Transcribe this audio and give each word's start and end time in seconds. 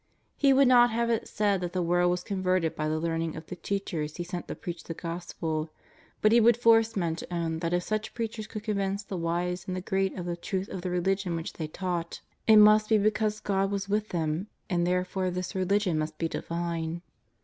He 0.35 0.51
would 0.51 0.67
not 0.67 0.89
have 0.89 1.11
it 1.11 1.27
said 1.27 1.61
that 1.61 1.73
the 1.73 1.81
world 1.83 2.09
was 2.09 2.23
converted 2.23 2.75
by 2.75 2.89
the 2.89 2.97
learning 2.97 3.35
of 3.35 3.45
the 3.45 3.55
teachers 3.55 4.15
He 4.15 4.23
sent 4.23 4.47
to 4.47 4.55
preach 4.55 4.83
the 4.83 4.95
Gospel, 4.95 5.69
but 6.23 6.31
He 6.31 6.39
would 6.41 6.57
force 6.57 6.95
men 6.95 7.15
to 7.17 7.31
own 7.31 7.59
that 7.59 7.71
if 7.71 7.83
such 7.83 8.15
preachers 8.15 8.47
could 8.47 8.63
convince 8.63 9.03
the 9.03 9.15
wise 9.15 9.67
and 9.67 9.75
the 9.77 9.79
great 9.79 10.17
of 10.17 10.25
the 10.25 10.35
truth 10.35 10.69
of 10.69 10.81
the 10.81 10.89
religion 10.89 11.35
which 11.35 11.53
they 11.53 11.67
taught, 11.67 12.19
it 12.47 12.55
must 12.57 12.89
be 12.89 12.97
because 12.97 13.39
God 13.39 13.69
was 13.69 13.87
with 13.87 14.09
them, 14.09 14.47
and 14.71 14.87
therefore 14.87 15.29
this 15.29 15.53
religion 15.53 15.99
must 15.99 16.17
be 16.17 16.27
divine. 16.27 17.03